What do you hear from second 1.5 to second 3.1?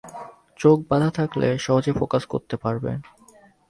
সহজে ফোকাস করতে পারবে।